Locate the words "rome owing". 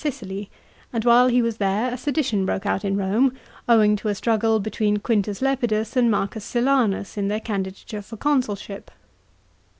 2.97-3.95